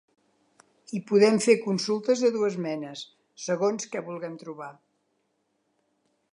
Hi 0.91 1.01
podem 1.11 1.37
fer 1.47 1.55
consultes 1.65 2.23
de 2.27 2.33
dues 2.37 2.57
menes, 2.67 3.05
segons 3.45 3.87
què 3.95 4.05
vulguem 4.11 4.41
trobar. 4.45 4.73